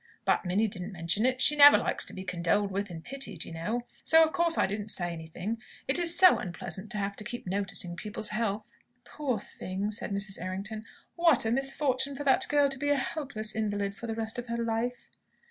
[0.25, 1.43] But Minnie didn't mention it.
[1.43, 3.85] She never likes to be condoled with and pitied, you know.
[4.03, 5.57] So of course I didn't say anything.
[5.87, 10.41] It's so unpleasant to have to keep noticing people's health!" "Poor thing!" said Mrs.
[10.41, 10.85] Errington.
[11.15, 14.47] "What a misfortune for that girl to be a helpless invalid for the rest of
[14.47, 15.11] her life!"